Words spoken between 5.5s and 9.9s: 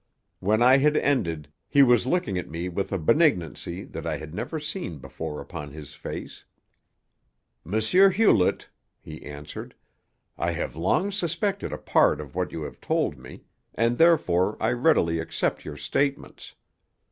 his face. "M. Hewlett," he answered,